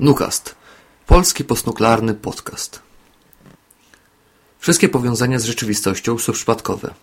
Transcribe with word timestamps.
Nukast. 0.00 0.54
Polski 1.06 1.44
postnuklearny 1.44 2.14
podcast. 2.14 2.82
Wszystkie 4.58 4.88
powiązania 4.88 5.38
z 5.38 5.44
rzeczywistością 5.44 6.18
są 6.18 6.32
przypadkowe. 6.32 6.94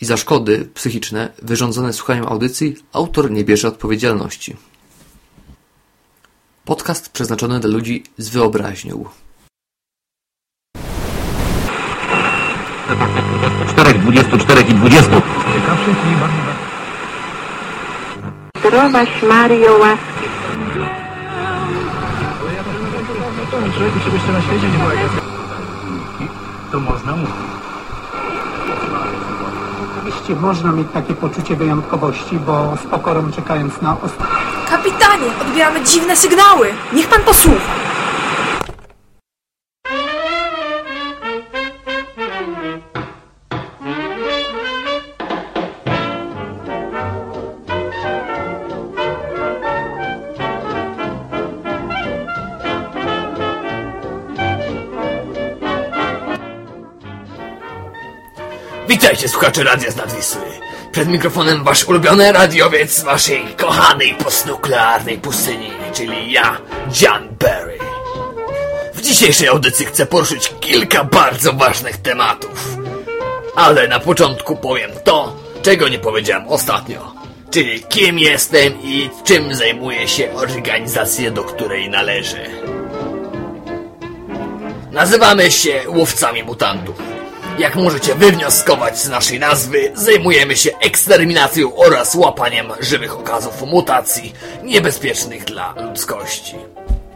I 0.00 0.04
za 0.04 0.16
szkody 0.16 0.68
psychiczne 0.74 1.32
wyrządzone 1.42 1.92
słuchaniem 1.92 2.26
audycji 2.26 2.76
autor 2.92 3.30
nie 3.30 3.44
bierze 3.44 3.68
odpowiedzialności. 3.68 4.56
Podcast 6.64 7.08
przeznaczony 7.08 7.60
dla 7.60 7.70
ludzi 7.70 8.04
z 8.18 8.28
wyobraźnią. 8.28 9.04
Czterech, 13.68 14.00
dwudziestu 14.00 14.38
czterech 14.38 14.68
i 14.68 14.74
dwudziestu. 14.74 15.22
Zdrowaś 18.60 19.22
Mario 19.22 19.78
łaski. 19.78 20.14
Człowieku, 23.54 23.98
czegoś 24.04 24.20
to 24.26 24.32
na 24.32 24.42
świecie 24.42 24.68
nie 24.68 24.78
było 24.78 24.90
To 26.72 26.80
można 26.80 27.12
mówić. 27.12 27.34
Oczywiście 29.96 30.36
można 30.36 30.72
mieć 30.72 30.88
takie 30.92 31.14
poczucie 31.14 31.56
wyjątkowości, 31.56 32.38
bo 32.46 32.76
z 32.84 32.86
pokorą 32.86 33.32
czekając 33.32 33.80
na 33.82 33.96
ostatnie. 34.00 34.36
Kapitanie, 34.70 35.26
odbieramy 35.40 35.84
dziwne 35.84 36.16
sygnały. 36.16 36.68
Niech 36.92 37.08
pan 37.08 37.22
posłucha. 37.22 37.83
Witajcie 59.04 59.28
słuchacze 59.28 59.64
Radia 59.64 59.90
z 59.90 59.96
Nadwisły. 59.96 60.42
Przed 60.92 61.08
mikrofonem 61.08 61.64
wasz 61.64 61.84
ulubiony 61.84 62.32
radiowiec 62.32 63.00
waszej 63.02 63.44
kochanej 63.56 64.14
postnuklearnej 64.14 65.18
pustyni, 65.18 65.70
czyli 65.94 66.32
ja, 66.32 66.58
John 67.00 67.28
Barry. 67.40 67.78
W 68.94 69.00
dzisiejszej 69.00 69.48
audycji 69.48 69.86
chcę 69.86 70.06
poruszyć 70.06 70.52
kilka 70.60 71.04
bardzo 71.04 71.52
ważnych 71.52 71.96
tematów. 71.96 72.76
Ale 73.56 73.88
na 73.88 74.00
początku 74.00 74.56
powiem 74.56 74.90
to, 75.04 75.36
czego 75.62 75.88
nie 75.88 75.98
powiedziałem 75.98 76.48
ostatnio. 76.48 77.14
Czyli 77.50 77.82
kim 77.82 78.18
jestem 78.18 78.82
i 78.82 79.10
czym 79.24 79.54
zajmuje 79.54 80.08
się 80.08 80.32
organizacja, 80.32 81.30
do 81.30 81.44
której 81.44 81.90
należę. 81.90 82.46
Nazywamy 84.90 85.50
się 85.50 85.82
łowcami 85.88 86.42
mutantów. 86.42 87.13
Jak 87.58 87.76
możecie 87.76 88.14
wywnioskować 88.14 88.98
z 88.98 89.08
naszej 89.08 89.38
nazwy, 89.38 89.92
zajmujemy 89.94 90.56
się 90.56 90.70
eksterminacją 90.80 91.76
oraz 91.76 92.14
łapaniem 92.14 92.66
żywych 92.80 93.18
okazów 93.18 93.62
mutacji 93.62 94.32
niebezpiecznych 94.62 95.44
dla 95.44 95.74
ludzkości. 95.76 96.54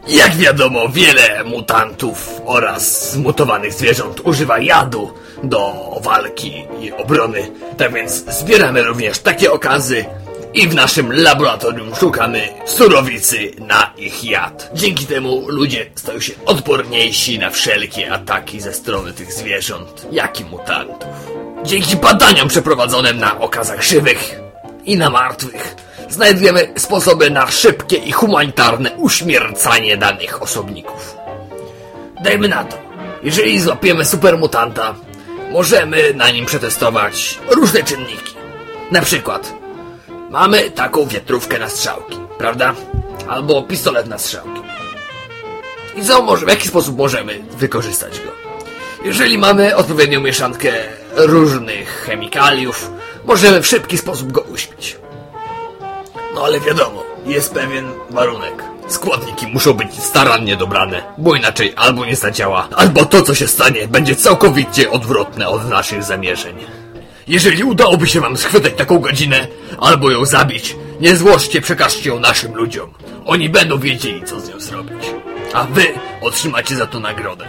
Jak 0.09 0.37
wiadomo, 0.37 0.89
wiele 0.89 1.45
mutantów 1.45 2.41
oraz 2.45 3.13
zmutowanych 3.13 3.73
zwierząt 3.73 4.21
używa 4.25 4.59
jadu 4.59 5.13
do 5.43 5.75
walki 6.01 6.67
i 6.81 6.93
obrony, 6.93 7.51
tak 7.77 7.95
więc 7.95 8.13
zbieramy 8.13 8.83
również 8.83 9.19
takie 9.19 9.53
okazy 9.53 10.05
i 10.55 10.69
w 10.69 10.75
naszym 10.75 11.13
laboratorium 11.13 11.95
szukamy 11.95 12.49
surowicy 12.67 13.51
na 13.59 13.93
ich 13.97 14.25
jad. 14.25 14.71
Dzięki 14.75 15.07
temu 15.07 15.45
ludzie 15.49 15.87
stają 15.95 16.21
się 16.21 16.33
odporniejsi 16.47 17.39
na 17.39 17.51
wszelkie 17.51 18.13
ataki 18.13 18.61
ze 18.61 18.73
strony 18.73 19.13
tych 19.13 19.33
zwierząt, 19.33 20.07
jak 20.13 20.41
i 20.41 20.45
mutantów. 20.45 21.09
Dzięki 21.65 21.97
badaniom 21.97 22.49
przeprowadzonym 22.49 23.19
na 23.19 23.41
okazach 23.41 23.83
żywych 23.83 24.41
i 24.85 24.97
na 24.97 25.11
martwych, 25.11 25.77
znajdujemy 26.09 26.73
sposoby 26.77 27.31
na 27.31 27.51
szybkie 27.51 27.97
i 27.97 28.13
humanitarne 28.13 28.91
uśmiercanie 28.97 29.97
danych 29.97 30.43
osobników. 30.43 31.17
Dajmy 32.25 32.49
na 32.49 32.65
to, 32.65 32.77
jeżeli 33.23 33.61
złapiemy 33.61 34.05
supermutanta, 34.05 34.95
możemy 35.51 36.15
na 36.15 36.31
nim 36.31 36.47
przetestować 36.47 37.39
różne 37.51 37.83
czynniki. 37.83 38.35
Na 38.91 39.03
przykład 39.03 39.58
Mamy 40.31 40.71
taką 40.71 41.07
wiatrówkę 41.07 41.59
na 41.59 41.69
strzałki, 41.69 42.19
prawda? 42.39 42.75
Albo 43.29 43.63
pistolet 43.63 44.07
na 44.07 44.19
strzałki. 44.19 44.61
I 45.97 46.05
co 46.05 46.23
może, 46.23 46.47
w 46.47 46.49
jaki 46.49 46.69
sposób 46.69 46.99
możemy 46.99 47.39
wykorzystać 47.59 48.21
go? 48.21 48.31
Jeżeli 49.05 49.39
mamy 49.39 49.77
odpowiednią 49.77 50.21
mieszankę 50.21 50.73
różnych 51.17 51.89
chemikaliów, 51.89 52.91
możemy 53.25 53.63
w 53.63 53.67
szybki 53.67 53.99
sposób 53.99 54.33
go 54.33 54.41
uśpić. 54.41 54.97
No 56.35 56.45
ale 56.45 56.61
wiadomo, 56.61 57.03
jest 57.27 57.55
pewien 57.55 57.91
warunek. 58.11 58.65
Składniki 58.89 59.47
muszą 59.47 59.73
być 59.73 60.03
starannie 60.03 60.57
dobrane, 60.57 61.03
bo 61.19 61.35
inaczej 61.35 61.73
albo 61.77 62.05
nie 62.05 62.17
zadziała, 62.17 62.69
albo 62.77 63.05
to 63.05 63.23
co 63.23 63.35
się 63.35 63.47
stanie 63.47 63.89
będzie 63.89 64.17
całkowicie 64.17 64.91
odwrotne 64.91 65.49
od 65.49 65.69
naszych 65.69 66.03
zamierzeń. 66.03 66.57
Jeżeli 67.29 67.65
udałoby 67.65 68.07
się 68.07 68.21
wam 68.21 68.37
schwytać 68.37 68.75
taką 68.77 68.99
godzinę, 68.99 69.47
albo 69.79 70.11
ją 70.11 70.25
zabić, 70.25 70.77
niezłożnie 71.01 71.61
przekażcie 71.61 72.09
ją 72.09 72.21
naszym 72.21 72.55
ludziom. 72.55 72.91
Oni 73.27 73.49
będą 73.49 73.79
wiedzieli, 73.79 74.25
co 74.25 74.41
z 74.41 74.49
nią 74.49 74.61
zrobić. 74.61 75.03
A 75.55 75.65
wy 75.65 75.87
otrzymacie 76.21 76.77
za 76.77 76.87
to 76.87 77.01
nagrodę. 77.01 77.47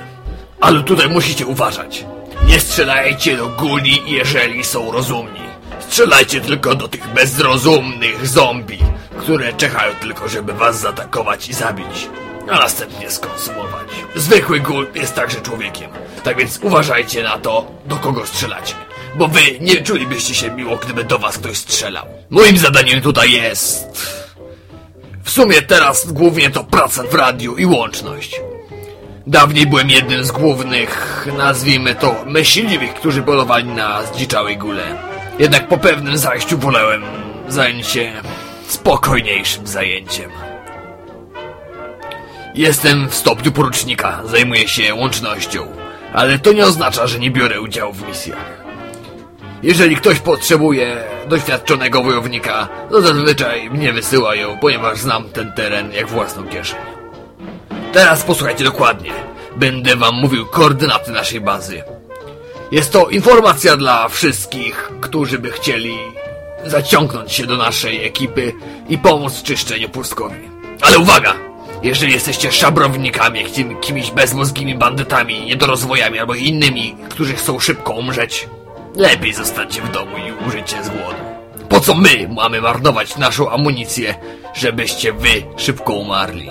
Ale 0.61 0.83
tutaj 0.83 1.09
musicie 1.09 1.45
uważać. 1.45 2.05
Nie 2.47 2.59
strzelajcie 2.59 3.37
do 3.37 3.47
guli, 3.47 4.01
jeżeli 4.05 4.63
są 4.63 4.91
rozumni. 4.91 5.39
Strzelajcie 5.79 6.41
tylko 6.41 6.75
do 6.75 6.87
tych 6.87 7.07
bezrozumnych 7.07 8.27
zombie, 8.27 8.79
które 9.19 9.53
czekają 9.53 9.95
tylko, 10.01 10.29
żeby 10.29 10.53
was 10.53 10.79
zaatakować 10.79 11.49
i 11.49 11.53
zabić, 11.53 12.09
a 12.51 12.55
następnie 12.55 13.11
skonsumować. 13.11 13.87
Zwykły 14.15 14.59
gul 14.59 14.87
jest 14.95 15.15
także 15.15 15.41
człowiekiem, 15.41 15.91
tak 16.23 16.37
więc 16.37 16.59
uważajcie 16.61 17.23
na 17.23 17.37
to, 17.37 17.71
do 17.85 17.95
kogo 17.95 18.25
strzelacie 18.25 18.88
bo 19.15 19.27
wy 19.27 19.41
nie 19.61 19.81
czulibyście 19.81 20.35
się 20.35 20.51
miło, 20.51 20.77
gdyby 20.77 21.03
do 21.03 21.19
was 21.19 21.37
ktoś 21.37 21.57
strzelał. 21.57 22.05
Moim 22.29 22.57
zadaniem 22.57 23.01
tutaj 23.01 23.31
jest... 23.31 24.09
W 25.23 25.31
sumie 25.31 25.61
teraz 25.61 26.11
głównie 26.11 26.49
to 26.49 26.63
praca 26.63 27.03
w 27.03 27.13
radiu 27.13 27.57
i 27.57 27.65
łączność. 27.65 28.41
Dawniej 29.27 29.67
byłem 29.67 29.89
jednym 29.89 30.25
z 30.25 30.31
głównych, 30.31 31.27
nazwijmy 31.37 31.95
to, 31.95 32.15
myśliwych, 32.25 32.93
którzy 32.93 33.21
polowali 33.21 33.65
na 33.65 34.03
zdziczałej 34.03 34.57
gule. 34.57 34.95
Jednak 35.39 35.67
po 35.67 35.77
pewnym 35.77 36.17
zajściu 36.17 36.57
wolałem 36.57 37.03
zająć 37.47 37.87
się 37.87 38.11
spokojniejszym 38.67 39.67
zajęciem. 39.67 40.31
Jestem 42.55 43.09
w 43.09 43.15
stopniu 43.15 43.51
porucznika, 43.51 44.21
zajmuję 44.25 44.67
się 44.67 44.95
łącznością, 44.95 45.67
ale 46.13 46.39
to 46.39 46.53
nie 46.53 46.65
oznacza, 46.65 47.07
że 47.07 47.19
nie 47.19 47.31
biorę 47.31 47.61
udziału 47.61 47.93
w 47.93 48.07
misjach. 48.07 48.58
Jeżeli 49.63 49.95
ktoś 49.95 50.19
potrzebuje 50.19 51.03
doświadczonego 51.29 52.03
wojownika, 52.03 52.67
to 52.91 53.01
zazwyczaj 53.01 53.69
mnie 53.69 53.93
wysyłają, 53.93 54.57
ponieważ 54.61 54.99
znam 54.99 55.29
ten 55.29 55.53
teren 55.53 55.91
jak 55.91 56.07
własną 56.07 56.47
kieszeń. 56.47 56.79
Teraz 57.93 58.23
posłuchajcie 58.23 58.63
dokładnie. 58.63 59.11
Będę 59.55 59.95
wam 59.95 60.15
mówił 60.15 60.45
koordynaty 60.45 61.11
naszej 61.11 61.41
bazy. 61.41 61.83
Jest 62.71 62.91
to 62.91 63.09
informacja 63.09 63.77
dla 63.77 64.07
wszystkich, 64.07 64.91
którzy 65.01 65.39
by 65.39 65.51
chcieli 65.51 65.97
zaciągnąć 66.65 67.33
się 67.33 67.45
do 67.45 67.57
naszej 67.57 68.05
ekipy 68.05 68.53
i 68.89 68.97
pomóc 68.97 69.39
w 69.39 69.43
czyszczeniu 69.43 69.89
pustkowi. 69.89 70.49
Ale 70.81 70.99
uwaga! 70.99 71.35
Jeżeli 71.83 72.13
jesteście 72.13 72.51
szabrownikami, 72.51 73.39
jakimiś 73.69 74.11
bezmozgimi 74.11 74.75
bandytami, 74.75 75.45
niedorozwojami 75.45 76.19
albo 76.19 76.35
innymi, 76.35 76.95
którzy 77.09 77.33
chcą 77.33 77.59
szybko 77.59 77.93
umrzeć, 77.93 78.47
Lepiej 78.99 79.33
zostańcie 79.33 79.81
w 79.81 79.91
domu 79.91 80.17
i 80.17 80.31
umrzyjcie 80.43 80.83
z 80.83 80.89
głodu. 80.89 81.19
Po 81.69 81.79
co 81.79 81.93
my 81.93 82.29
mamy 82.35 82.61
marnować 82.61 83.17
naszą 83.17 83.49
amunicję, 83.49 84.15
żebyście 84.53 85.13
wy 85.13 85.43
szybko 85.57 85.93
umarli? 85.93 86.49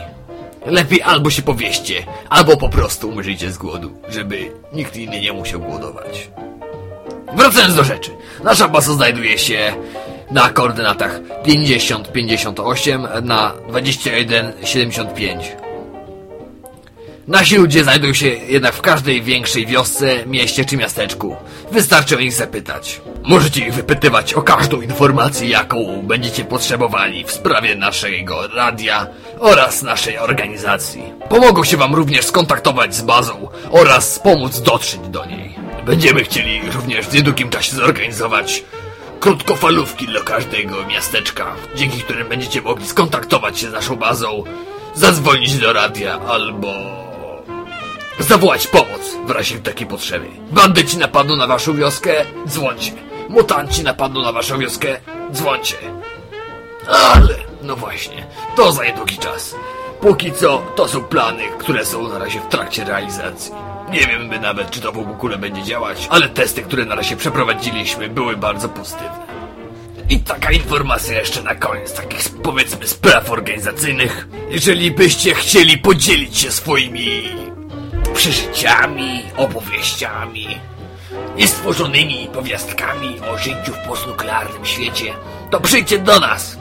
Lepiej 0.67 1.03
albo 1.03 1.31
się 1.31 1.43
powieście, 1.43 1.95
albo 2.29 2.57
po 2.57 2.69
prostu 2.69 3.09
umrzyjcie 3.09 3.53
z 3.53 3.59
głodu, 3.59 3.93
żeby 4.09 4.51
nikt 4.73 4.97
inny 4.97 5.21
nie 5.21 5.33
musiał 5.33 5.61
głodować. 5.61 6.31
Wracając 7.37 7.75
do 7.75 7.85
rzeczy. 7.85 8.11
Nasza 8.45 8.69
baza 8.69 8.93
znajduje 8.93 9.39
się 9.39 9.75
na 10.31 10.51
koordynatach 10.51 11.21
50-58 11.45 13.23
na 13.23 13.53
21-75. 13.69 15.58
Nasi 17.29 17.57
ludzie 17.57 17.85
znajdują 17.85 18.15
się 18.15 18.27
jednak 18.27 18.75
w 18.75 18.81
każdej 18.81 19.23
większej 19.23 19.67
wiosce, 19.67 20.27
mieście 20.27 20.65
czy 20.65 20.77
miasteczku. 20.77 21.37
Wystarczy 21.73 22.17
o 22.17 22.21
nich 22.21 22.33
zapytać. 22.33 23.01
Możecie 23.25 23.61
ich 23.61 23.75
wypytywać 23.75 24.35
o 24.35 24.43
każdą 24.43 24.81
informację, 24.81 25.49
jaką 25.49 26.03
będziecie 26.03 26.45
potrzebowali 26.45 27.25
w 27.25 27.31
sprawie 27.31 27.75
naszego 27.75 28.49
radia 28.49 29.07
oraz 29.39 29.83
naszej 29.83 30.19
organizacji. 30.19 31.03
Pomogą 31.29 31.65
się 31.65 31.77
wam 31.77 31.95
również 31.95 32.25
skontaktować 32.25 32.95
z 32.95 33.03
bazą 33.03 33.49
oraz 33.71 34.19
pomóc 34.19 34.61
dotrzeć 34.61 35.01
do 35.09 35.25
niej. 35.25 35.55
Będziemy 35.87 36.25
chcieli 36.25 36.61
również 36.73 37.07
w 37.07 37.15
niedługim 37.15 37.51
czasie 37.51 37.77
zorganizować 37.77 38.65
krótkofalówki 39.21 40.07
dla 40.07 40.21
każdego 40.21 40.87
miasteczka, 40.87 41.55
dzięki 41.77 42.01
którym 42.03 42.29
będziecie 42.29 42.63
mogli 42.63 42.87
skontaktować 42.87 43.59
się 43.59 43.71
z 43.71 43.73
naszą 43.73 43.97
bazą, 43.97 44.45
zadzwonić 44.95 45.59
do 45.59 45.73
radia 45.73 46.21
albo 46.21 47.08
zawołać 48.19 48.67
pomoc 48.67 49.17
w 49.27 49.31
razie 49.31 49.59
takiej 49.59 49.87
potrzeby. 49.87 50.27
Bandyci 50.51 50.99
napadną 50.99 51.37
na 51.37 51.47
waszą 51.47 51.77
wioskę, 51.77 52.13
dzwońcie. 52.47 52.93
Mutanci 53.29 53.83
napadną 53.83 54.23
na 54.23 54.33
waszą 54.33 54.59
wioskę, 54.59 55.01
dzwońcie. 55.33 55.77
Ale, 56.89 57.35
no 57.63 57.77
właśnie, 57.77 58.27
to 58.57 58.73
za 58.73 58.85
niedługi 58.85 59.19
czas. 59.19 59.55
Póki 60.01 60.33
co, 60.33 60.63
to 60.77 60.89
są 60.89 61.05
plany, 61.05 61.43
które 61.59 61.85
są 61.85 62.09
na 62.09 62.19
razie 62.19 62.41
w 62.41 62.49
trakcie 62.49 62.85
realizacji. 62.85 63.53
Nie 63.91 64.01
wiemy 64.01 64.41
nawet, 64.41 64.71
czy 64.71 64.81
to 64.81 64.93
w 64.93 64.99
ogóle 64.99 65.39
będzie 65.39 65.63
działać, 65.63 66.07
ale 66.11 66.29
testy, 66.29 66.63
które 66.63 66.85
na 66.85 66.95
razie 66.95 67.17
przeprowadziliśmy, 67.17 68.09
były 68.09 68.37
bardzo 68.37 68.69
pozytywne. 68.69 69.27
I 70.11 70.21
taka 70.21 70.53
informacja 70.53 71.19
jeszcze 71.19 71.43
na 71.43 71.55
koniec, 71.55 71.95
takich 71.95 72.21
powiedzmy 72.43 72.87
spraw 72.87 73.31
organizacyjnych. 73.31 74.29
Jeżeli 74.51 74.91
byście 74.91 75.35
chcieli 75.35 75.79
podzielić 75.79 76.39
się 76.39 76.51
swoimi 76.51 77.23
przeżyciami, 78.19 79.23
opowieściami, 79.37 80.61
niestworzonymi 81.37 82.29
powiastkami 82.33 83.21
o 83.21 83.39
życiu 83.39 83.73
w 83.73 83.89
postnuklearnym 83.89 84.67
świecie, 84.67 85.15
to 85.51 85.61
przyjdźcie 85.61 85.99
do 85.99 86.21
nas 86.21 86.57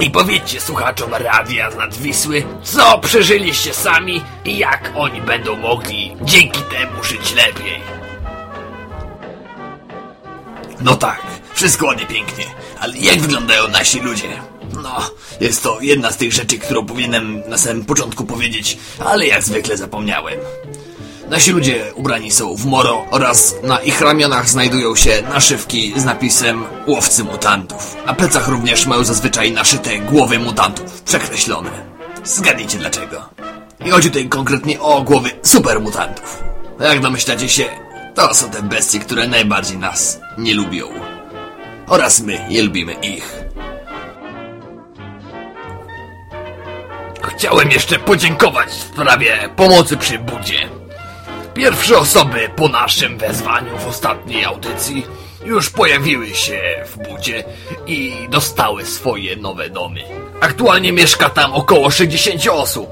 i 0.00 0.10
powiedzcie 0.10 0.60
słuchaczom 0.60 1.14
radia 1.14 1.70
nad 1.70 1.96
Wisły, 1.96 2.44
co 2.62 2.98
przeżyliście 2.98 3.74
sami 3.74 4.22
i 4.44 4.58
jak 4.58 4.92
oni 4.96 5.20
będą 5.20 5.56
mogli 5.56 6.16
dzięki 6.22 6.62
temu 6.62 7.04
żyć 7.04 7.34
lepiej. 7.34 7.80
No 10.80 10.96
tak, 10.96 11.22
wszystko 11.54 11.86
ładnie 11.86 12.06
pięknie, 12.06 12.44
ale 12.80 12.96
jak 12.96 13.20
wyglądają 13.20 13.68
nasi 13.68 14.00
ludzie? 14.00 14.28
No, 14.82 15.10
jest 15.40 15.62
to 15.62 15.78
jedna 15.80 16.12
z 16.12 16.16
tych 16.16 16.32
rzeczy, 16.32 16.58
którą 16.58 16.86
powinienem 16.86 17.42
na 17.48 17.58
samym 17.58 17.84
początku 17.84 18.24
powiedzieć, 18.24 18.78
ale 18.98 19.26
jak 19.26 19.42
zwykle 19.42 19.76
zapomniałem. 19.76 20.38
Nasi 21.30 21.50
ludzie 21.50 21.92
ubrani 21.94 22.30
są 22.30 22.56
w 22.56 22.66
moro 22.66 23.04
oraz 23.10 23.54
na 23.62 23.78
ich 23.78 24.00
ramionach 24.00 24.48
znajdują 24.48 24.96
się 24.96 25.22
naszywki 25.28 25.92
z 25.96 26.04
napisem 26.04 26.64
łowcy 26.86 27.24
mutantów. 27.24 27.96
Na 28.06 28.14
plecach 28.14 28.48
również 28.48 28.86
mają 28.86 29.04
zazwyczaj 29.04 29.52
naszyte 29.52 29.98
głowy 29.98 30.38
mutantów, 30.38 31.02
przekreślone. 31.02 31.70
Zgadnijcie 32.24 32.78
dlaczego. 32.78 33.28
I 33.86 33.90
chodzi 33.90 34.08
tutaj 34.08 34.28
konkretnie 34.28 34.80
o 34.80 35.02
głowy 35.02 35.30
supermutantów. 35.42 36.42
Jak 36.80 37.00
domyślacie 37.00 37.48
się, 37.48 37.64
to 38.14 38.34
są 38.34 38.50
te 38.50 38.62
bestie, 38.62 38.98
które 38.98 39.28
najbardziej 39.28 39.78
nas 39.78 40.18
nie 40.38 40.54
lubią. 40.54 40.88
Oraz 41.86 42.20
my 42.20 42.46
nie 42.50 42.62
lubimy 42.62 42.92
ich. 42.92 43.43
Chciałem 47.24 47.70
jeszcze 47.70 47.98
podziękować 47.98 48.68
w 48.68 48.82
sprawie 48.82 49.48
pomocy 49.56 49.96
przy 49.96 50.18
budzie. 50.18 50.68
Pierwsze 51.54 51.98
osoby 51.98 52.50
po 52.56 52.68
naszym 52.68 53.18
wezwaniu 53.18 53.78
w 53.78 53.86
ostatniej 53.86 54.44
audycji 54.44 55.06
już 55.44 55.70
pojawiły 55.70 56.34
się 56.34 56.60
w 56.86 57.08
budzie 57.08 57.44
i 57.86 58.12
dostały 58.30 58.84
swoje 58.84 59.36
nowe 59.36 59.70
domy. 59.70 60.00
Aktualnie 60.40 60.92
mieszka 60.92 61.30
tam 61.30 61.52
około 61.52 61.90
60 61.90 62.46
osób. 62.48 62.88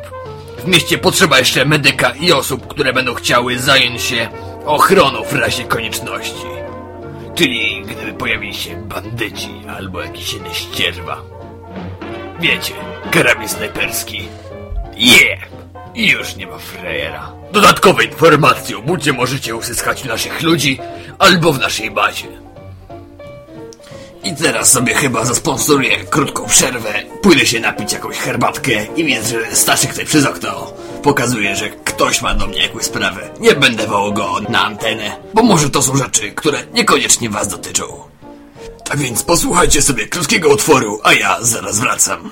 W 0.59 0.67
mieście 0.67 0.99
potrzeba 0.99 1.39
jeszcze 1.39 1.65
medyka 1.65 2.11
i 2.11 2.33
osób, 2.33 2.67
które 2.67 2.93
będą 2.93 3.15
chciały 3.15 3.59
zająć 3.59 4.03
się 4.03 4.29
ochroną 4.65 5.25
w 5.25 5.33
razie 5.33 5.65
konieczności. 5.65 6.47
Czyli 7.35 7.83
gdyby 7.83 8.13
pojawili 8.13 8.55
się 8.55 8.77
bandyci 8.89 9.63
albo 9.77 10.03
jakiś 10.03 10.35
inny 10.35 10.55
ścierwa. 10.55 11.42
Wiecie, 12.43 12.75
karabin 13.11 13.49
snajperski. 13.49 14.29
Yeah! 14.97 15.39
Już 15.95 16.37
nie 16.37 16.47
ma 16.47 16.59
frejera. 16.59 17.33
Dodatkowe 17.53 18.05
informacje 18.05 18.79
o 18.79 18.83
budzie 18.83 19.13
możecie 19.13 19.57
uzyskać 19.57 20.05
u 20.05 20.09
naszych 20.09 20.43
ludzi 20.43 20.79
albo 21.19 21.53
w 21.53 21.59
naszej 21.59 21.91
bazie. 21.91 22.29
I 24.25 24.37
teraz 24.37 24.73
sobie 24.73 24.95
chyba 24.95 25.25
zasponsoruję 25.25 26.05
krótką 26.05 26.47
przerwę, 26.47 27.03
pójdę 27.23 27.47
się 27.47 27.61
napić 27.61 27.93
jakąś 27.93 28.17
herbatkę 28.17 28.87
i 28.97 29.05
widzę, 29.05 29.23
że 29.23 29.57
Staszek 29.57 29.91
tutaj 29.91 30.07
przez 30.07 30.27
okno 30.27 30.73
pokazuje, 31.03 31.57
że 31.57 31.69
ktoś 31.69 32.23
ma 32.23 32.35
do 32.35 32.47
mnie 32.47 32.63
jakąś 32.63 32.83
sprawę. 32.83 33.31
Nie 33.41 33.55
będę 33.55 33.87
wołał 33.87 34.13
go 34.13 34.41
na 34.49 34.65
antenę, 34.65 35.17
bo 35.35 35.43
może 35.43 35.71
to 35.71 35.83
są 35.83 35.97
rzeczy, 35.97 36.33
które 36.33 36.59
niekoniecznie 36.73 37.31
was 37.31 37.49
dotyczą. 37.49 38.12
Tak 38.93 39.01
więc 39.01 39.23
posłuchajcie 39.23 39.83
sobie 39.83 40.09
krótkiego 40.09 40.49
utworu, 40.49 41.01
a 41.03 41.13
ja 41.13 41.39
zaraz 41.41 41.81
wracam. 41.81 42.31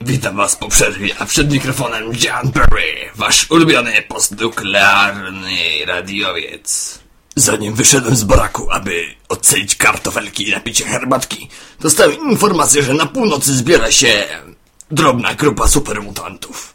Witam 0.00 0.36
was 0.36 0.56
po 0.56 0.68
przerwie, 0.68 1.14
a 1.18 1.26
przed 1.26 1.52
mikrofonem 1.52 2.04
John 2.04 2.52
Perry, 2.52 3.10
wasz 3.14 3.50
ulubiony 3.50 4.02
postnuklearny 4.02 5.86
radiowiec. 5.86 7.03
Zanim 7.36 7.74
wyszedłem 7.74 8.16
z 8.16 8.24
baraku, 8.24 8.70
aby 8.70 9.06
ocenić 9.28 9.76
kartofelki 9.76 10.48
i 10.48 10.50
napić 10.50 10.82
herbatki, 10.82 11.48
dostałem 11.80 12.30
informację, 12.30 12.82
że 12.82 12.94
na 12.94 13.06
północy 13.06 13.54
zbiera 13.54 13.92
się 13.92 14.24
drobna 14.90 15.34
grupa 15.34 15.68
supermutantów. 15.68 16.74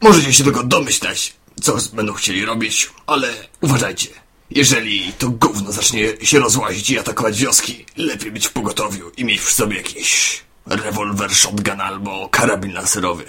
Możecie 0.00 0.32
się 0.32 0.44
tylko 0.44 0.62
domyślać, 0.62 1.34
co 1.62 1.76
będą 1.92 2.12
chcieli 2.12 2.44
robić, 2.44 2.90
ale 3.06 3.28
uważajcie. 3.60 4.08
Jeżeli 4.50 5.12
to 5.12 5.30
gówno 5.30 5.72
zacznie 5.72 6.06
się 6.22 6.38
rozłazić 6.38 6.90
i 6.90 6.98
atakować 6.98 7.38
wioski, 7.38 7.86
lepiej 7.96 8.32
być 8.32 8.46
w 8.46 8.52
pogotowiu 8.52 9.10
i 9.16 9.24
mieć 9.24 9.40
przy 9.40 9.54
sobie 9.54 9.76
jakieś 9.76 10.40
rewolwer, 10.66 11.34
shotgun 11.34 11.80
albo 11.80 12.28
karabin 12.28 12.72
laserowy. 12.72 13.24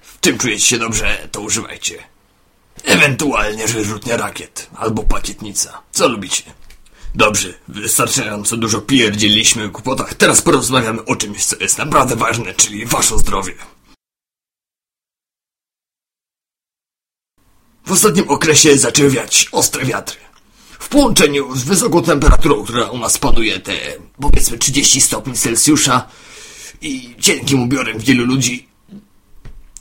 W 0.00 0.20
czym 0.20 0.38
czujecie 0.38 0.64
się 0.64 0.78
dobrze, 0.78 1.28
to 1.32 1.40
używajcie. 1.40 2.04
Ewentualnie 2.84 3.66
wyrzutnia 3.66 4.16
rakiet 4.16 4.70
albo 4.76 5.02
pakietnica. 5.02 5.82
Co 5.90 6.08
lubicie? 6.08 6.42
Dobrze, 7.14 7.54
wystarczająco 7.68 8.56
dużo 8.56 8.80
pierdzieliśmy 8.80 9.64
o 9.64 9.68
głupotach. 9.68 10.14
Teraz 10.14 10.42
porozmawiamy 10.42 11.04
o 11.04 11.16
czymś, 11.16 11.44
co 11.44 11.56
jest 11.60 11.78
naprawdę 11.78 12.16
ważne, 12.16 12.54
czyli 12.54 12.86
wasze 12.86 13.18
zdrowie. 13.18 13.54
W 17.86 17.92
ostatnim 17.92 18.28
okresie 18.28 18.78
zaczęły 18.78 19.10
wiać 19.10 19.48
ostre 19.52 19.84
wiatry. 19.84 20.16
W 20.78 20.88
połączeniu 20.88 21.56
z 21.56 21.64
wysoką 21.64 22.02
temperaturą, 22.02 22.64
która 22.64 22.90
u 22.90 22.98
nas 22.98 23.18
panuje, 23.18 23.60
te 23.60 23.72
powiedzmy 24.20 24.58
30 24.58 25.00
stopni 25.00 25.34
Celsjusza 25.34 26.08
i 26.80 27.16
cienkim 27.20 27.62
ubiorem 27.62 27.98
wielu 27.98 28.24
ludzi, 28.24 28.68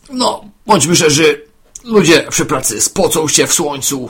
no, 0.10 0.50
bądźmy 0.66 0.96
szczerzy, 0.96 1.47
ludzie 1.88 2.26
przy 2.30 2.46
pracy 2.46 2.82
spocą 2.82 3.28
się 3.28 3.48
w 3.48 3.54
słońcu, 3.54 4.10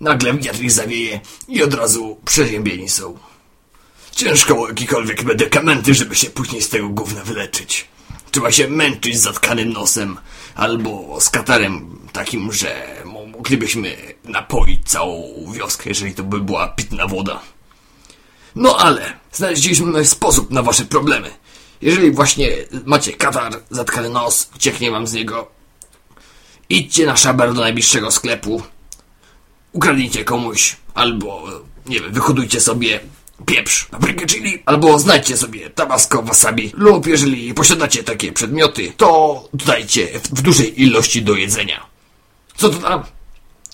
nagle 0.00 0.34
wiatr 0.34 0.62
ich 0.62 0.72
zawieje 0.72 1.20
i 1.48 1.62
od 1.62 1.74
razu 1.74 2.16
przeziębieni 2.24 2.88
są. 2.88 3.18
Ciężko 4.12 4.62
o 4.62 4.68
jakiekolwiek 4.68 5.24
medykamenty, 5.24 5.94
żeby 5.94 6.14
się 6.14 6.30
później 6.30 6.62
z 6.62 6.68
tego 6.68 6.88
gówna 6.88 7.24
wyleczyć. 7.24 7.88
Trzeba 8.30 8.52
się 8.52 8.68
męczyć 8.68 9.18
z 9.18 9.22
zatkanym 9.22 9.72
nosem 9.72 10.16
albo 10.54 11.18
z 11.20 11.30
katarem 11.30 11.98
takim, 12.12 12.52
że 12.52 13.02
moglibyśmy 13.04 13.96
napoić 14.24 14.80
całą 14.90 15.34
wioskę, 15.52 15.88
jeżeli 15.88 16.14
to 16.14 16.22
by 16.22 16.40
była 16.40 16.68
pitna 16.68 17.06
woda. 17.06 17.40
No 18.54 18.76
ale 18.76 19.12
znaleźliśmy 19.32 20.04
sposób 20.04 20.50
na 20.50 20.62
wasze 20.62 20.84
problemy. 20.84 21.30
Jeżeli 21.80 22.10
właśnie 22.10 22.48
macie 22.84 23.12
katar, 23.12 23.52
zatkany 23.70 24.08
nos, 24.08 24.50
ucieknie 24.56 24.90
wam 24.90 25.06
z 25.06 25.12
niego, 25.12 25.50
idźcie 26.68 27.06
na 27.06 27.16
szaber 27.16 27.54
do 27.54 27.60
najbliższego 27.60 28.10
sklepu, 28.10 28.62
ukradnijcie 29.72 30.24
komuś, 30.24 30.76
albo, 30.94 31.42
nie 31.86 32.00
wiem, 32.00 32.12
wyhodujcie 32.12 32.60
sobie 32.60 33.00
pieprz, 33.46 33.84
paprykę 33.84 34.26
chili, 34.26 34.62
albo 34.66 34.98
znajdźcie 34.98 35.36
sobie 35.36 35.70
tabasco 35.70 36.22
wasabi, 36.22 36.72
lub 36.74 37.06
jeżeli 37.06 37.54
posiadacie 37.54 38.04
takie 38.04 38.32
przedmioty, 38.32 38.92
to 38.96 39.48
dodajcie 39.54 40.20
w, 40.20 40.42
dużej 40.42 40.82
ilości 40.82 41.22
do 41.22 41.34
jedzenia. 41.34 41.86
Co 42.56 42.68
to 42.68 42.78
da? 42.78 43.04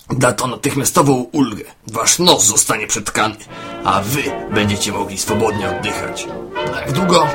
Da 0.09 0.33
to 0.33 0.47
natychmiastową 0.47 1.13
ulgę. 1.31 1.63
Wasz 1.87 2.19
nos 2.19 2.43
zostanie 2.43 2.87
przetkany, 2.87 3.35
a 3.83 4.01
wy 4.01 4.23
będziecie 4.53 4.91
mogli 4.91 5.17
swobodnie 5.17 5.69
oddychać. 5.69 6.27
Na 6.71 6.81
jak 6.81 6.91
długo? 6.91 7.27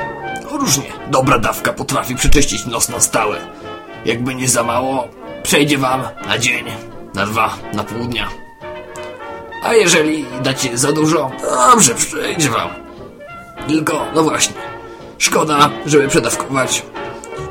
No 0.43 0.57
różnie. 0.57 0.93
Dobra 1.11 1.39
dawka 1.39 1.73
potrafi 1.73 2.15
przeczyścić 2.15 2.65
nos 2.65 2.89
na 2.89 2.99
stałe. 2.99 3.47
Jakby 4.05 4.35
nie 4.35 4.49
za 4.49 4.63
mało, 4.63 5.07
przejdzie 5.47 5.77
wam 5.77 6.03
na 6.27 6.37
dzień, 6.37 6.65
na 7.13 7.25
dwa, 7.25 7.57
na 7.73 7.83
pół 7.83 8.05
dnia. 8.05 8.29
A 9.63 9.73
jeżeli 9.73 10.25
dacie 10.43 10.77
za 10.77 10.91
dużo, 10.91 11.31
dobrze, 11.41 11.95
przejdzie 11.95 12.49
wam. 12.49 12.69
Tylko, 13.67 14.05
no 14.15 14.23
właśnie, 14.23 14.55
szkoda, 15.17 15.69
żeby 15.85 16.07
przedawkować. 16.07 16.85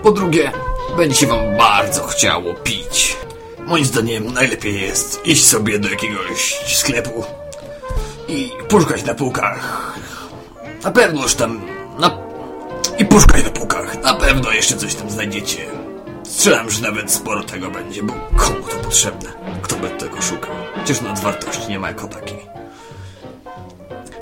Po 0.03 0.13
drugie, 0.13 0.53
będzie 0.97 1.17
się 1.17 1.27
wam 1.27 1.57
bardzo 1.59 2.07
chciało 2.07 2.55
pić. 2.55 3.17
Moim 3.67 3.85
zdaniem 3.85 4.33
najlepiej 4.33 4.81
jest 4.81 5.27
iść 5.27 5.49
sobie 5.49 5.79
do 5.79 5.89
jakiegoś 5.89 6.61
sklepu 6.67 7.25
i 8.29 8.51
poszukać 8.69 9.05
na 9.05 9.15
półkach. 9.15 9.93
Na 10.85 10.91
pewno 10.91 11.23
już 11.23 11.35
tam... 11.35 11.61
Na... 11.99 12.19
I 12.99 13.05
poszukaj 13.05 13.45
na 13.45 13.51
półkach. 13.51 14.03
Na 14.03 14.15
pewno 14.15 14.53
jeszcze 14.53 14.77
coś 14.77 14.95
tam 14.95 15.11
znajdziecie. 15.11 15.86
Strzelam, 16.29 16.71
że 16.71 16.83
nawet 16.83 17.13
sporo 17.13 17.43
tego 17.43 17.71
będzie, 17.71 18.03
bo 18.03 18.13
komu 18.37 18.63
to 18.71 18.77
potrzebne? 18.77 19.33
Kto 19.63 19.77
by 19.77 19.89
tego 19.91 20.23
szukał? 20.23 20.55
Przecież 20.75 21.03
nadwartości 21.03 21.69
nie 21.69 21.79
ma 21.79 21.89
jako 21.89 22.09
takiej. 22.09 22.47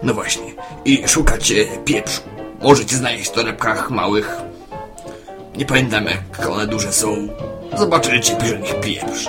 No 0.02 0.14
właśnie. 0.14 0.54
I 0.84 1.08
szukacie 1.08 1.64
pieprzu. 1.84 2.20
Możecie 2.62 2.96
znaleźć 2.96 3.30
w 3.30 3.32
torebkach 3.32 3.90
małych. 3.90 4.36
Nie 5.56 5.66
pamiętam 5.66 6.04
jak 6.04 6.50
one 6.50 6.66
duże 6.66 6.92
są. 6.92 7.28
Zobaczycie, 7.78 8.36
pisze 8.36 8.58
nich 8.58 8.80
pieprz. 8.80 9.28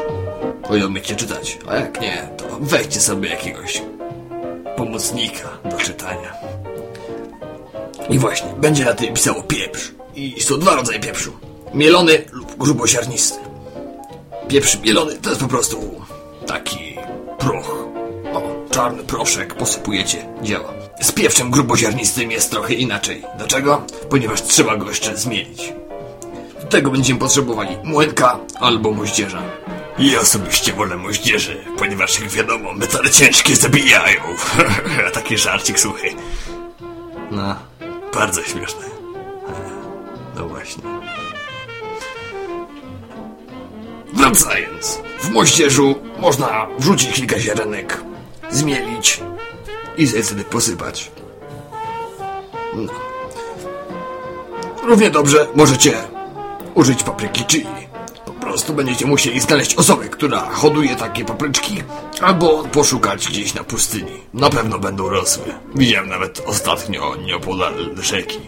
O 0.64 0.88
umiecie 0.88 1.16
czytać. 1.16 1.58
A 1.68 1.76
jak 1.76 2.02
nie, 2.02 2.30
to 2.38 2.46
weźcie 2.60 3.00
sobie 3.00 3.30
jakiegoś 3.30 3.82
pomocnika 4.78 5.50
do 5.66 5.78
czytania. 5.78 6.34
I 8.10 8.20
właśnie, 8.20 8.54
będzie 8.58 8.86
na 8.86 8.94
tym 8.94 9.14
pisało 9.14 9.44
pieprz. 9.44 9.92
I 10.16 10.42
są 10.42 10.60
dwa 10.60 10.76
rodzaje 10.76 11.00
pieprzu. 11.00 11.55
Mielony 11.76 12.26
lub 12.32 12.58
grubosiarnisty. 12.58 13.40
Pieprz 14.48 14.80
mielony 14.80 15.16
to 15.16 15.30
jest 15.30 15.42
po 15.42 15.48
prostu 15.48 16.02
taki 16.48 16.96
proch. 17.40 17.70
O, 18.34 18.42
czarny 18.72 19.04
proszek 19.04 19.54
posypujecie, 19.54 20.26
działa. 20.44 20.74
Z 21.02 21.12
pieprzem 21.12 21.52
gruboziarnistym 21.52 22.32
jest 22.32 22.52
trochę 22.52 22.74
inaczej. 22.74 23.24
Dlaczego? 23.38 23.86
Ponieważ 24.10 24.42
trzeba 24.42 24.78
go 24.78 24.90
jeszcze 24.90 25.18
zmielić. 25.18 25.74
Do 26.62 26.68
tego 26.68 26.92
będziemy 26.92 27.20
potrzebowali 27.20 27.78
młynka 27.84 28.40
albo 28.60 28.92
moździerza. 28.92 29.42
Ja 30.00 30.20
osobiście 30.20 30.74
wolę 30.74 30.98
moździerze, 30.98 31.56
ponieważ 31.78 32.20
jak 32.20 32.30
wiadomo, 32.30 32.74
metale 32.74 33.10
ciężkie 33.10 33.56
zabijają. 33.56 34.22
Taki 35.14 35.38
żarcik 35.38 35.80
suchy. 35.80 36.08
No, 37.32 37.56
bardzo 38.14 38.44
śmieszne. 38.44 38.86
No 40.36 40.48
właśnie. 40.48 40.84
Wracając, 44.14 45.00
w 45.20 45.30
moździerzu 45.30 45.96
można 46.20 46.68
wrzucić 46.80 47.12
kilka 47.12 47.40
ziarenek, 47.40 48.04
zmielić 48.50 49.20
i 49.98 50.08
wtedy 50.08 50.44
posypać. 50.44 51.12
No. 52.76 52.94
Równie 54.84 55.10
dobrze 55.10 55.48
możecie 55.56 55.94
użyć 56.74 57.04
papryki 57.04 57.46
chili. 57.46 57.86
Po 58.26 58.32
prostu 58.34 58.74
będziecie 58.74 59.06
musieli 59.06 59.40
znaleźć 59.40 59.76
osobę, 59.76 60.10
która 60.10 60.40
hoduje 60.40 60.96
takie 60.96 61.26
papryczki, 61.26 61.84
albo 62.22 62.64
poszukać 62.64 63.28
gdzieś 63.28 63.54
na 63.54 63.64
pustyni. 63.64 64.22
Na 64.34 64.50
pewno 64.50 64.80
będą 64.80 65.10
rosły. 65.10 65.44
Widziałem 65.76 66.10
nawet 66.10 66.42
ostatnio 66.46 67.16
nieopodal 67.16 67.74
rzeki. 68.02 68.40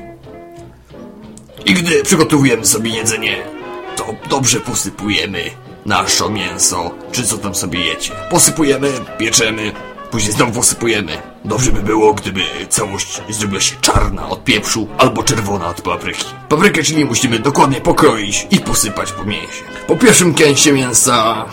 I 1.65 1.73
gdy 1.73 2.03
przygotowujemy 2.03 2.65
sobie 2.65 2.91
jedzenie, 2.91 3.56
to 3.97 4.15
dobrze 4.29 4.59
posypujemy 4.59 5.43
nasze 5.85 6.29
mięso, 6.29 6.91
czy 7.11 7.23
co 7.23 7.37
tam 7.37 7.55
sobie 7.55 7.79
jecie. 7.79 8.11
Posypujemy, 8.29 8.91
pieczemy, 9.17 9.71
później 10.11 10.33
znowu 10.33 10.51
posypujemy. 10.51 11.21
Dobrze 11.45 11.71
by 11.71 11.81
było, 11.81 12.13
gdyby 12.13 12.41
całość 12.69 13.21
zrobiła 13.29 13.61
się 13.61 13.75
czarna 13.81 14.29
od 14.29 14.43
pieprzu 14.43 14.87
albo 14.97 15.23
czerwona 15.23 15.67
od 15.67 15.81
papryki. 15.81 16.25
Paprykę 16.49 16.83
czyli 16.83 17.05
musimy 17.05 17.39
dokładnie 17.39 17.81
pokroić 17.81 18.47
i 18.51 18.59
posypać 18.59 19.11
po 19.11 19.23
mięsie. 19.23 19.63
Po 19.87 19.95
pierwszym 19.95 20.33
kęsie 20.33 20.73
mięsa 20.73 21.45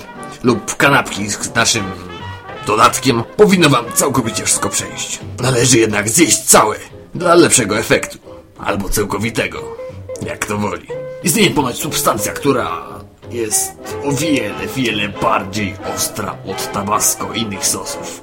lub 0.43 0.77
kanapki 0.77 1.31
z 1.31 1.55
naszym 1.55 1.85
dodatkiem 2.67 3.23
powinno 3.37 3.69
wam 3.69 3.85
całkowicie 3.95 4.45
wszystko 4.45 4.69
przejść. 4.69 5.21
Należy 5.41 5.79
jednak 5.79 6.09
zjeść 6.09 6.43
całe 6.43 6.77
dla 7.15 7.35
lepszego 7.35 7.79
efektu. 7.79 8.19
Albo 8.59 8.89
całkowitego, 8.89 9.77
jak 10.27 10.47
to 10.47 10.59
woli. 10.59 11.04
Istnieje 11.25 11.51
ponoć 11.51 11.77
substancja, 11.77 12.33
która 12.33 12.83
jest 13.31 13.73
o 14.05 14.13
wiele, 14.13 14.67
wiele 14.77 15.09
bardziej 15.09 15.75
ostra 15.97 16.37
od 16.47 16.73
tabasco 16.73 17.33
i 17.33 17.41
innych 17.41 17.67
sosów. 17.67 18.23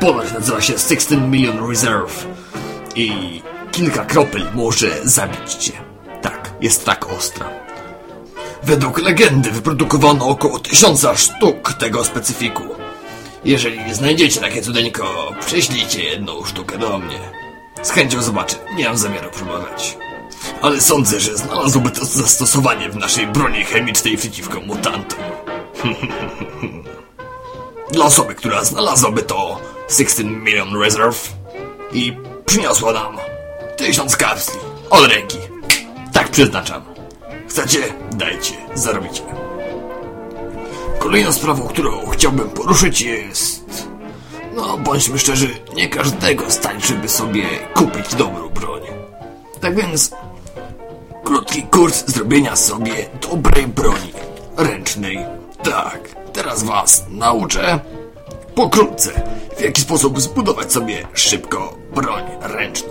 Ponoć 0.00 0.32
nazywa 0.32 0.60
się 0.60 0.72
16 0.72 1.16
Million 1.16 1.68
Reserve 1.68 2.26
i 2.96 3.12
kilka 3.72 4.04
kropel 4.04 4.46
może 4.54 4.86
zabić 5.04 5.54
cię. 5.54 5.72
Tak, 6.22 6.52
jest 6.60 6.84
tak 6.84 7.12
ostra. 7.12 7.50
Według 8.62 8.98
legendy 8.98 9.50
wyprodukowano 9.50 10.28
około 10.28 10.58
tysiąca 10.58 11.16
sztuk 11.16 11.72
tego 11.72 12.04
specyfiku. 12.04 12.62
Jeżeli 13.44 13.94
znajdziecie 13.94 14.40
takie 14.40 14.62
cudeńko, 14.62 15.32
prześlijcie 15.46 16.04
jedną 16.04 16.44
sztukę 16.44 16.78
do 16.78 16.98
mnie. 16.98 17.18
Z 17.82 17.90
chęcią 17.90 18.22
zobaczę, 18.22 18.56
nie 18.76 18.84
mam 18.84 18.96
zamiaru 18.98 19.30
próbować. 19.30 19.96
Ale 20.62 20.80
sądzę, 20.80 21.20
że 21.20 21.36
znalazłoby 21.36 21.90
to 21.90 22.04
zastosowanie 22.04 22.88
w 22.88 22.96
naszej 22.96 23.26
broni 23.26 23.64
chemicznej 23.64 24.16
przeciwko 24.16 24.60
mutantom. 24.60 25.18
Dla 27.92 28.04
osoby, 28.04 28.34
która 28.34 28.64
znalazłaby 28.64 29.22
to 29.22 29.60
16 29.88 30.24
Million 30.24 30.82
Reserve 30.82 31.32
i 31.92 32.16
przyniosła 32.46 32.92
nam 32.92 33.16
tysiąc 33.76 34.16
kapsli 34.16 34.60
od 34.90 35.12
ręki. 35.12 35.38
Tak 36.12 36.28
przeznaczam. 36.28 36.82
Chcecie? 37.48 37.78
Dajcie, 38.12 38.54
zarobicie. 38.74 39.22
Kolejną 40.98 41.32
sprawą, 41.32 41.68
którą 41.68 42.06
chciałbym 42.06 42.50
poruszyć 42.50 43.00
jest... 43.00 43.88
No, 44.54 44.78
bądźmy 44.78 45.18
szczerzy, 45.18 45.48
nie 45.74 45.88
każdego 45.88 46.50
stać, 46.50 46.86
żeby 46.86 47.08
sobie 47.08 47.44
kupić 47.74 48.14
dobrą 48.14 48.48
broń. 48.48 48.49
Tak 49.60 49.76
więc 49.76 50.10
Krótki 51.24 51.62
kurs 51.62 52.04
zrobienia 52.06 52.56
sobie 52.56 52.92
dobrej 53.30 53.66
broni 53.66 54.12
ręcznej. 54.56 55.18
Tak, 55.62 56.16
teraz 56.32 56.62
was 56.62 57.04
nauczę 57.08 57.80
pokrótce, 58.54 59.22
w 59.56 59.60
jaki 59.60 59.82
sposób 59.82 60.20
zbudować 60.20 60.72
sobie 60.72 61.06
szybko 61.14 61.78
broń 61.94 62.22
ręczną. 62.40 62.88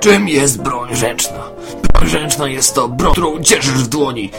Czym 0.00 0.28
jest 0.28 0.62
broń 0.62 0.90
ręczna? 1.00 1.50
Broń 1.92 2.10
ręczna 2.10 2.48
jest 2.48 2.74
to 2.74 2.88
broń, 2.88 3.12
którą 3.12 3.42
cieszysz 3.42 3.72
w 3.72 3.88
dłoni 3.88 4.30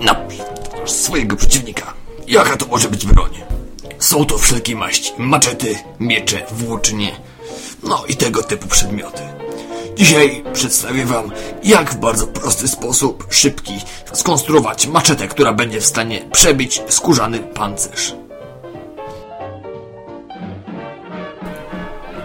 i 0.00 0.04
napisz 0.04 0.40
swojego 0.86 1.36
przeciwnika. 1.36 1.94
Jaka 2.26 2.56
to 2.56 2.66
może 2.66 2.88
być 2.88 3.06
broń? 3.06 3.30
Są 3.98 4.24
to 4.24 4.38
wszelkie 4.38 4.76
maści, 4.76 5.12
maczety, 5.18 5.78
miecze, 6.00 6.46
włócznie, 6.52 7.20
no 7.82 8.04
i 8.08 8.16
tego 8.16 8.42
typu 8.42 8.68
przedmioty. 8.68 9.37
Dzisiaj 9.98 10.44
przedstawię 10.52 11.04
Wam, 11.04 11.30
jak 11.62 11.90
w 11.90 11.96
bardzo 11.96 12.26
prosty 12.26 12.68
sposób, 12.68 13.26
szybki, 13.30 13.72
skonstruować 14.12 14.86
maczetę, 14.86 15.28
która 15.28 15.52
będzie 15.52 15.80
w 15.80 15.86
stanie 15.86 16.24
przebić 16.32 16.82
skórzany 16.88 17.38
pancerz. 17.38 18.14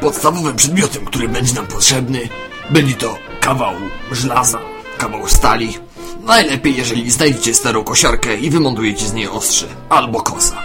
Podstawowym 0.01 0.55
przedmiotem, 0.55 1.05
który 1.05 1.29
będzie 1.29 1.53
nam 1.53 1.67
potrzebny, 1.67 2.29
będzie 2.69 2.95
to 2.95 3.17
kawał 3.41 3.73
żelaza, 4.11 4.59
kawał 4.97 5.27
stali. 5.27 5.77
Najlepiej, 6.23 6.75
jeżeli 6.75 7.11
znajdziecie 7.11 7.53
starą 7.53 7.83
kosiarkę 7.83 8.37
i 8.37 8.49
wymontujecie 8.49 9.05
z 9.05 9.13
niej 9.13 9.27
ostrze, 9.27 9.67
albo 9.89 10.21
kosa. 10.21 10.55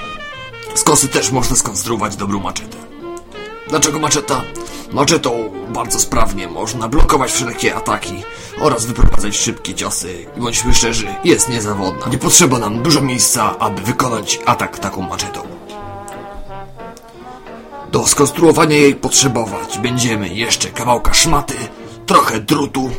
Z 0.74 0.82
kosy 0.82 1.08
też 1.08 1.30
można 1.30 1.56
skonstruować 1.56 2.16
dobrą 2.16 2.40
maczetę. 2.40 2.87
Dlaczego 3.68 3.98
maczeta? 3.98 4.42
Maczetą 4.92 5.50
bardzo 5.74 6.00
sprawnie 6.00 6.48
można 6.48 6.88
blokować 6.88 7.32
wszelkie 7.32 7.74
ataki 7.74 8.22
oraz 8.60 8.86
wyprowadzać 8.86 9.36
szybkie 9.36 9.74
ciosy 9.74 10.26
bądźmy 10.36 10.74
szczerzy, 10.74 11.06
jest 11.24 11.48
niezawodna. 11.48 12.06
Nie 12.10 12.18
potrzeba 12.18 12.58
nam 12.58 12.82
dużo 12.82 13.00
miejsca, 13.00 13.58
aby 13.58 13.82
wykonać 13.82 14.40
atak 14.46 14.78
taką 14.78 15.02
maczetą. 15.02 15.40
Do 17.92 18.06
skonstruowania 18.06 18.76
jej 18.76 18.94
potrzebować 18.94 19.78
będziemy 19.78 20.28
jeszcze 20.28 20.68
kawałka 20.68 21.14
szmaty, 21.14 21.54
trochę 22.06 22.40
drutu, 22.40 22.90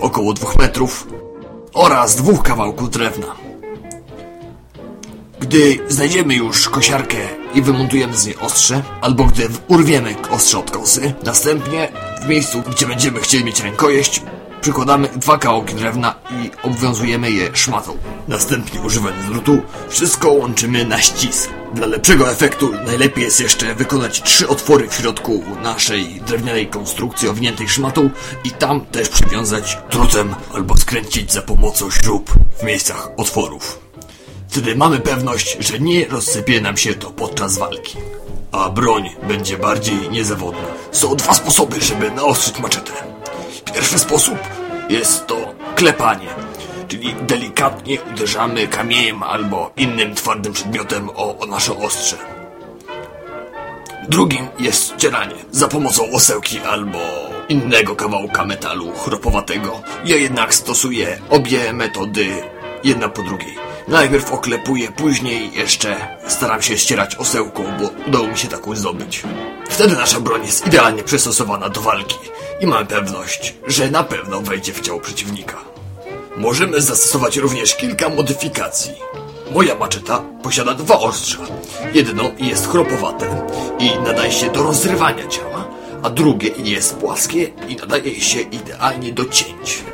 około 0.00 0.32
dwóch 0.32 0.56
metrów 0.56 1.06
oraz 1.74 2.16
dwóch 2.16 2.42
kawałków 2.42 2.90
drewna. 2.90 3.49
Gdy 5.40 5.78
znajdziemy 5.88 6.34
już 6.34 6.68
kosiarkę 6.68 7.16
i 7.54 7.62
wymontujemy 7.62 8.16
z 8.16 8.26
niej 8.26 8.36
ostrze, 8.36 8.82
albo 9.00 9.24
gdy 9.24 9.48
urwiemy 9.68 10.16
ostrze 10.30 10.58
od 10.58 10.70
kosy, 10.70 11.14
następnie 11.22 11.92
w 12.22 12.28
miejscu, 12.28 12.62
gdzie 12.70 12.86
będziemy 12.86 13.20
chcieli 13.20 13.44
mieć 13.44 13.60
rękojeść, 13.60 14.22
przykładamy 14.60 15.08
dwa 15.16 15.38
kawałki 15.38 15.74
drewna 15.74 16.14
i 16.30 16.50
obwiązujemy 16.62 17.30
je 17.30 17.56
szmatą. 17.56 17.96
Następnie 18.28 18.80
używając 18.80 19.26
drutu, 19.26 19.62
wszystko 19.88 20.32
łączymy 20.32 20.84
na 20.84 21.00
ścisk. 21.00 21.50
Dla 21.74 21.86
lepszego 21.86 22.30
efektu 22.30 22.72
najlepiej 22.86 23.24
jest 23.24 23.40
jeszcze 23.40 23.74
wykonać 23.74 24.22
trzy 24.22 24.48
otwory 24.48 24.88
w 24.88 24.94
środku 24.94 25.44
naszej 25.62 26.20
drewnianej 26.26 26.66
konstrukcji 26.66 27.28
owiniętej 27.28 27.68
szmatą 27.68 28.10
i 28.44 28.50
tam 28.50 28.80
też 28.80 29.08
przywiązać 29.08 29.78
drutem 29.90 30.34
albo 30.54 30.76
skręcić 30.76 31.32
za 31.32 31.42
pomocą 31.42 31.90
śrub 31.90 32.30
w 32.58 32.62
miejscach 32.62 33.08
otworów. 33.16 33.79
Wtedy 34.50 34.76
mamy 34.76 35.00
pewność, 35.00 35.56
że 35.60 35.78
nie 35.78 36.08
rozsypie 36.08 36.60
nam 36.60 36.76
się 36.76 36.94
to 36.94 37.10
podczas 37.10 37.58
walki. 37.58 37.98
A 38.52 38.70
broń 38.70 39.10
będzie 39.28 39.58
bardziej 39.58 40.10
niezawodna. 40.10 40.68
Są 40.92 41.16
dwa 41.16 41.34
sposoby, 41.34 41.80
żeby 41.80 42.10
naostrzyć 42.10 42.58
maczetę. 42.58 42.92
Pierwszy 43.74 43.98
sposób 43.98 44.38
jest 44.88 45.26
to 45.26 45.54
klepanie, 45.74 46.26
czyli 46.88 47.14
delikatnie 47.14 47.98
uderzamy 48.12 48.68
kamieniem 48.68 49.22
albo 49.22 49.72
innym 49.76 50.14
twardym 50.14 50.52
przedmiotem 50.52 51.10
o, 51.10 51.38
o 51.38 51.46
nasze 51.46 51.76
ostrze. 51.76 52.16
Drugim 54.08 54.48
jest 54.58 54.94
ścieranie 54.94 55.44
za 55.50 55.68
pomocą 55.68 56.10
osełki 56.10 56.58
albo 56.58 56.98
innego 57.48 57.96
kawałka 57.96 58.44
metalu 58.44 58.92
chropowatego. 58.92 59.82
Ja 60.04 60.16
jednak 60.16 60.54
stosuję 60.54 61.20
obie 61.28 61.72
metody 61.72 62.26
jedna 62.84 63.08
po 63.08 63.22
drugiej. 63.22 63.69
Najpierw 63.90 64.32
oklepuję, 64.32 64.92
później 64.92 65.52
jeszcze 65.52 66.18
staram 66.28 66.62
się 66.62 66.78
ścierać 66.78 67.16
osełką, 67.16 67.64
bo 67.80 68.08
udało 68.08 68.26
mi 68.26 68.38
się 68.38 68.48
taką 68.48 68.76
zdobyć. 68.76 69.22
Wtedy 69.70 69.96
nasza 69.96 70.20
broń 70.20 70.44
jest 70.46 70.66
idealnie 70.66 71.02
przystosowana 71.02 71.68
do 71.68 71.80
walki 71.80 72.18
i 72.60 72.66
mam 72.66 72.86
pewność, 72.86 73.54
że 73.66 73.90
na 73.90 74.04
pewno 74.04 74.40
wejdzie 74.40 74.72
w 74.72 74.80
ciało 74.80 75.00
przeciwnika. 75.00 75.56
Możemy 76.36 76.80
zastosować 76.80 77.36
również 77.36 77.76
kilka 77.76 78.08
modyfikacji. 78.08 78.92
Moja 79.54 79.74
maczeta 79.74 80.22
posiada 80.42 80.74
dwa 80.74 80.98
ostrza. 80.98 81.38
Jedno 81.94 82.30
jest 82.38 82.68
chropowate 82.68 83.46
i 83.78 83.90
nadaje 84.04 84.32
się 84.32 84.50
do 84.52 84.62
rozrywania 84.62 85.26
ciała, 85.28 85.68
a 86.02 86.10
drugie 86.10 86.48
jest 86.48 86.96
płaskie 86.96 87.50
i 87.68 87.76
nadaje 87.76 88.20
się 88.20 88.40
idealnie 88.40 89.12
do 89.12 89.24
cięć. 89.24 89.84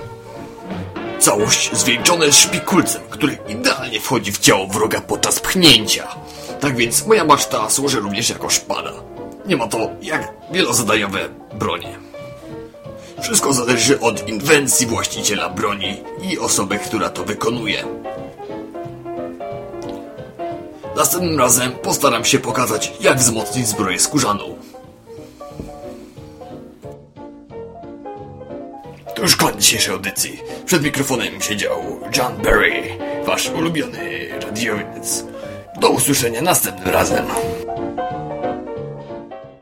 Całość 1.18 1.70
zwieńczona 1.72 2.24
jest 2.24 2.38
szpikulcem, 2.38 3.02
który 3.10 3.38
idealnie 3.48 4.00
wchodzi 4.00 4.32
w 4.32 4.38
ciało 4.38 4.66
wroga 4.66 5.00
podczas 5.00 5.40
pchnięcia. 5.40 6.08
Tak 6.60 6.76
więc 6.76 7.06
moja 7.06 7.24
maszta 7.24 7.70
służy 7.70 8.00
również 8.00 8.30
jako 8.30 8.50
szpada. 8.50 8.92
Nie 9.46 9.56
ma 9.56 9.68
to 9.68 9.90
jak 10.02 10.32
wielozadaniowe 10.52 11.28
bronie. 11.54 11.98
Wszystko 13.22 13.52
zależy 13.52 14.00
od 14.00 14.28
inwencji 14.28 14.86
właściciela 14.86 15.48
broni 15.48 16.02
i 16.22 16.38
osoby, 16.38 16.78
która 16.78 17.10
to 17.10 17.24
wykonuje. 17.24 17.84
Następnym 20.96 21.38
razem 21.38 21.72
postaram 21.72 22.24
się 22.24 22.38
pokazać, 22.38 22.92
jak 23.00 23.18
wzmocnić 23.18 23.68
zbroję 23.68 23.98
skórzaną. 23.98 24.56
Już 29.26 29.36
koniec 29.36 29.60
dzisiejszej 29.60 29.94
audycji. 29.94 30.40
Przed 30.66 30.82
mikrofonem 30.82 31.40
siedział 31.40 32.00
John 32.16 32.36
Berry, 32.42 32.82
wasz 33.24 33.50
ulubiony 33.50 34.28
radiowiec. 34.40 35.24
Do 35.80 35.88
usłyszenia 35.88 36.42
następnym 36.42 36.94
razem. 36.94 37.26